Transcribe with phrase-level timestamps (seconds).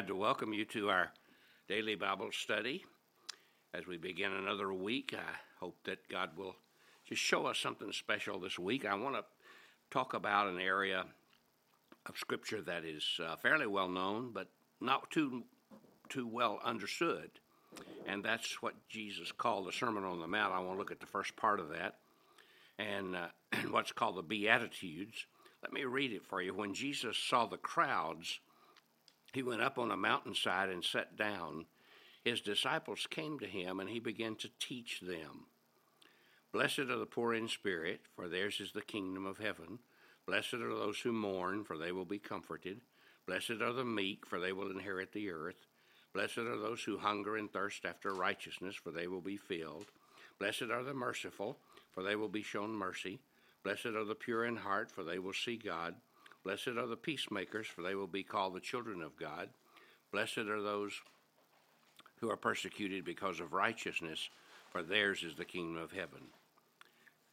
[0.00, 1.12] glad to welcome you to our
[1.68, 2.82] daily Bible study.
[3.74, 6.56] As we begin another week, I hope that God will
[7.06, 8.86] just show us something special this week.
[8.86, 9.24] I want to
[9.90, 11.04] talk about an area
[12.06, 14.48] of Scripture that is uh, fairly well known, but
[14.80, 15.42] not too
[16.08, 17.32] too well understood,
[18.06, 20.54] and that's what Jesus called the Sermon on the Mount.
[20.54, 21.96] I want to look at the first part of that,
[22.78, 23.26] and uh,
[23.70, 25.26] what's called the Beatitudes.
[25.62, 26.54] Let me read it for you.
[26.54, 28.40] When Jesus saw the crowds
[29.32, 31.66] he went up on a mountainside and sat down.
[32.24, 35.46] His disciples came to him, and he began to teach them.
[36.52, 39.78] Blessed are the poor in spirit, for theirs is the kingdom of heaven.
[40.26, 42.80] Blessed are those who mourn, for they will be comforted.
[43.26, 45.66] Blessed are the meek, for they will inherit the earth.
[46.12, 49.86] Blessed are those who hunger and thirst after righteousness, for they will be filled.
[50.38, 51.58] Blessed are the merciful,
[51.92, 53.20] for they will be shown mercy.
[53.62, 55.94] Blessed are the pure in heart, for they will see God.
[56.44, 59.50] Blessed are the peacemakers, for they will be called the children of God.
[60.12, 60.92] Blessed are those
[62.20, 64.28] who are persecuted because of righteousness,
[64.70, 66.28] for theirs is the kingdom of heaven.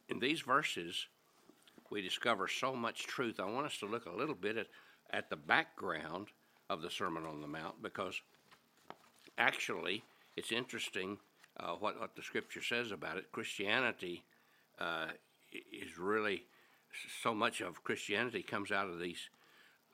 [0.08, 1.06] In these verses,
[1.90, 3.40] we discover so much truth.
[3.40, 4.66] I want us to look a little bit at,
[5.10, 6.28] at the background
[6.70, 8.20] of the Sermon on the Mount because
[9.38, 10.02] actually
[10.36, 11.18] it's interesting
[11.58, 13.32] uh, what, what the scripture says about it.
[13.32, 14.22] Christianity
[14.78, 15.06] uh,
[15.52, 16.44] is really
[17.22, 19.28] so much of Christianity comes out of these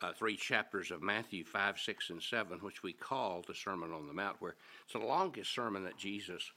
[0.02, 4.06] uh, three chapters of Matthew 5, 6, and 7, which we call the Sermon on
[4.06, 6.50] the Mount, where it's the longest sermon that Jesus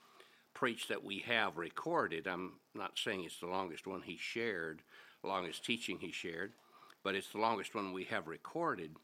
[0.54, 2.28] preached that we have recorded.
[2.28, 4.82] I'm not saying it's the longest one he shared,
[5.24, 6.54] longest teaching he shared,
[7.04, 8.96] but it's the longest one we have recorded.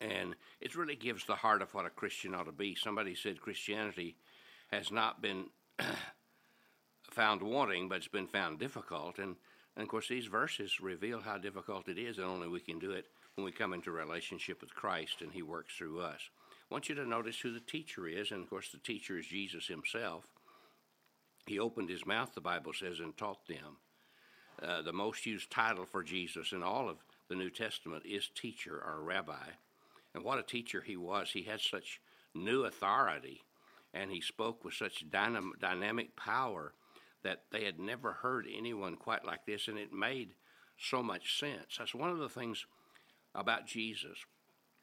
[0.00, 2.74] And it really gives the heart of what a Christian ought to be.
[2.74, 4.16] Somebody said Christianity
[4.72, 5.46] has not been
[7.10, 9.18] found wanting, but it's been found difficult.
[9.18, 9.36] And
[9.80, 12.90] and of course, these verses reveal how difficult it is, and only we can do
[12.90, 16.20] it when we come into relationship with Christ and He works through us.
[16.50, 19.24] I want you to notice who the teacher is, and of course, the teacher is
[19.24, 20.26] Jesus Himself.
[21.46, 23.78] He opened His mouth, the Bible says, and taught them.
[24.62, 26.98] Uh, the most used title for Jesus in all of
[27.30, 29.48] the New Testament is teacher or rabbi.
[30.14, 31.30] And what a teacher he was.
[31.30, 32.02] He had such
[32.34, 33.40] new authority,
[33.94, 36.74] and he spoke with such dynam- dynamic power
[37.22, 40.30] that they had never heard anyone quite like this, and it made
[40.78, 41.76] so much sense.
[41.78, 42.64] That's one of the things
[43.34, 44.18] about Jesus.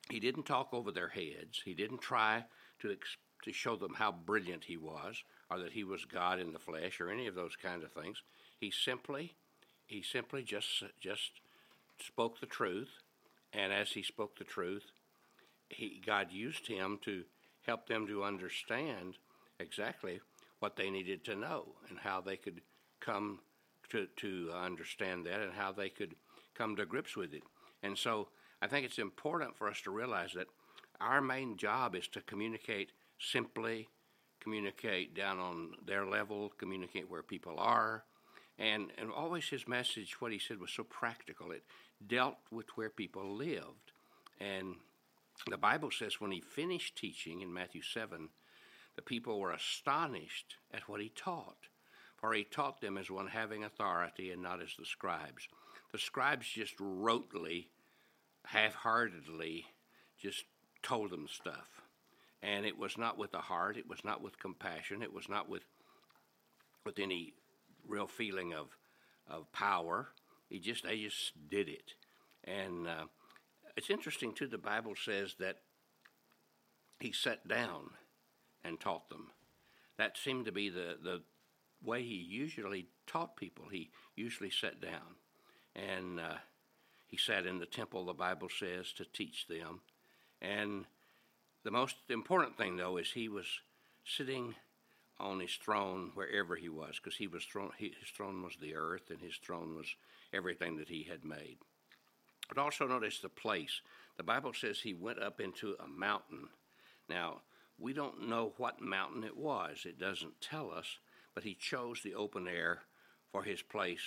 [0.09, 1.61] He didn't talk over their heads.
[1.65, 2.45] He didn't try
[2.79, 2.95] to
[3.43, 6.99] to show them how brilliant he was, or that he was God in the flesh,
[6.99, 8.21] or any of those kind of things.
[8.59, 9.35] He simply,
[9.85, 11.31] he simply just just
[11.99, 12.89] spoke the truth,
[13.53, 14.91] and as he spoke the truth,
[15.69, 17.23] he God used him to
[17.65, 19.15] help them to understand
[19.59, 20.21] exactly
[20.59, 22.61] what they needed to know and how they could
[22.99, 23.39] come
[23.89, 26.15] to, to understand that and how they could
[26.55, 27.43] come to grips with it.
[27.83, 28.29] And so
[28.61, 30.47] I think it's important for us to realize that
[30.99, 33.87] our main job is to communicate simply,
[34.39, 38.03] communicate down on their level, communicate where people are.
[38.59, 41.51] And, and always his message, what he said, was so practical.
[41.51, 41.63] It
[42.05, 43.91] dealt with where people lived.
[44.39, 44.75] And
[45.47, 48.29] the Bible says when he finished teaching in Matthew 7,
[48.97, 51.67] the people were astonished at what he taught,
[52.17, 55.47] for he taught them as one having authority and not as the scribes.
[55.91, 57.67] The scribes just rotely,
[58.47, 59.67] half heartedly,
[60.19, 60.43] just
[60.81, 61.69] told them stuff.
[62.41, 65.47] And it was not with the heart, it was not with compassion, it was not
[65.47, 65.63] with,
[66.83, 67.33] with any
[67.87, 68.69] real feeling of,
[69.29, 70.07] of power.
[70.49, 71.93] He just, they just did it.
[72.43, 73.05] And uh,
[73.75, 75.57] it's interesting, too, the Bible says that
[76.99, 77.91] he sat down
[78.67, 79.31] and taught them.
[79.97, 81.21] That seemed to be the, the
[81.83, 83.65] way he usually taught people.
[83.71, 85.15] He usually sat down
[85.75, 86.35] and uh,
[87.07, 89.81] he sat in the temple, the Bible says, to teach them.
[90.41, 90.85] And
[91.63, 93.45] the most important thing, though, is he was
[94.05, 94.55] sitting
[95.19, 99.09] on his throne wherever he was, because he was thrown, his throne was the earth,
[99.09, 99.87] and his throne was
[100.33, 101.57] everything that he had made.
[102.47, 103.81] But also notice the place.
[104.17, 106.49] The Bible says he went up into a mountain.
[107.09, 107.41] Now,
[107.79, 110.97] we don't know what mountain it was, it doesn't tell us,
[111.35, 112.81] but he chose the open air
[113.31, 114.01] for his place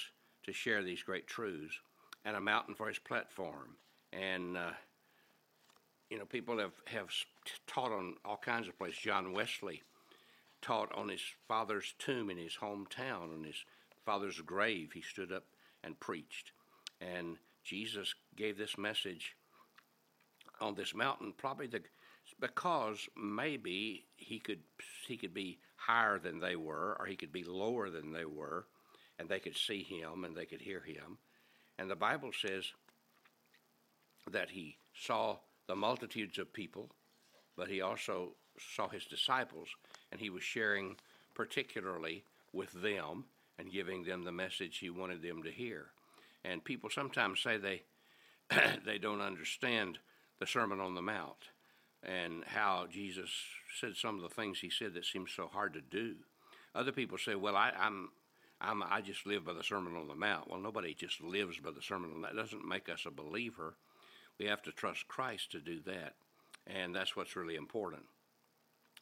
[0.45, 1.79] to share these great truths
[2.25, 3.77] and a mountain for his platform.
[4.13, 4.71] And, uh,
[6.11, 7.09] you know, people have, have
[7.67, 8.99] taught on all kinds of places.
[8.99, 9.83] John Wesley
[10.61, 13.65] taught on his father's tomb in his hometown, on his
[14.05, 14.91] father's grave.
[14.93, 15.45] He stood up
[15.85, 16.53] and preached.
[17.01, 19.37] And Jesus gave this message
[20.61, 21.81] on this mountain, probably the
[22.39, 24.61] because maybe he could
[25.07, 28.67] he could be higher than they were, or he could be lower than they were,
[29.19, 31.19] and they could see him and they could hear him.
[31.79, 32.65] And the Bible says
[34.31, 35.37] that he saw
[35.67, 36.91] the multitudes of people
[37.61, 38.31] but he also
[38.75, 39.69] saw his disciples,
[40.11, 40.97] and he was sharing
[41.35, 42.25] particularly
[42.55, 43.27] with them
[43.59, 45.89] and giving them the message he wanted them to hear.
[46.43, 47.83] And people sometimes say they
[48.87, 49.99] they don't understand
[50.41, 51.51] the Sermon on the Mount
[52.03, 53.31] and how Jesus
[53.79, 56.17] said some of the things he said that seem so hard to do.
[56.75, 58.09] Other people say, "Well, I, I'm,
[58.61, 61.71] I'm, I just live by the Sermon on the Mount." Well, nobody just lives by
[61.71, 62.35] the Sermon on the Mount.
[62.35, 63.75] That doesn't make us a believer.
[64.39, 66.15] We have to trust Christ to do that,
[66.67, 68.05] and that's what's really important.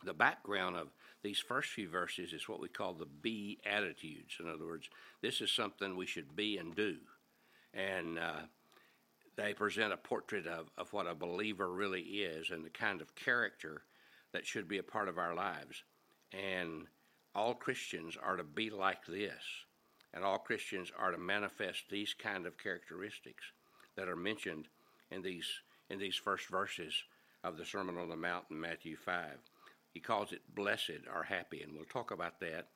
[0.05, 0.88] The background of
[1.23, 4.37] these first few verses is what we call the be attitudes.
[4.40, 4.88] In other words,
[5.23, 6.96] this is something we should be and do,
[7.73, 8.40] and uh,
[9.38, 13.14] they present a portrait of, of what a believer really is and the kind of
[13.14, 13.82] character
[14.32, 15.85] that should be a part of our lives.
[16.32, 16.87] And
[17.37, 19.44] all Christians are to be like this,
[20.12, 23.44] and all Christians are to manifest these kind of characteristics
[23.96, 24.67] that are mentioned
[25.11, 25.49] in these
[25.88, 26.93] in these first verses
[27.44, 29.38] of the Sermon on the Mount in Matthew 5.
[29.94, 32.67] He calls it blessed or happy, and we'll talk about that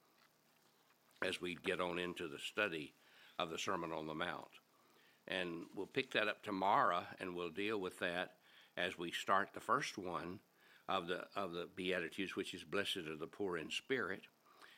[1.23, 2.95] as we get on into the study
[3.39, 4.62] of the Sermon on the Mount.
[5.29, 8.33] And we'll pick that up tomorrow and we'll deal with that
[8.77, 10.41] as we start the first one
[10.89, 14.23] of the of the beatitudes which is blessed are the poor in spirit.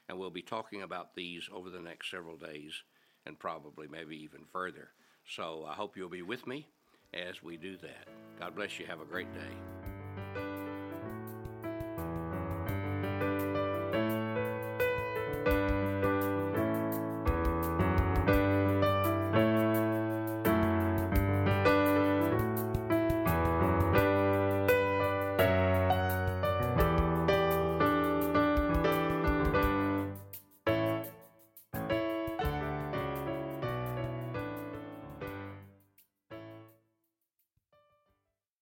[0.08, 2.82] And we'll be talking about these over the next several days
[3.24, 4.90] and probably maybe even further.
[5.26, 6.68] So i hope you'll be with me
[7.14, 8.08] as we do that.
[8.38, 8.86] God bless you.
[8.86, 9.73] Have a great day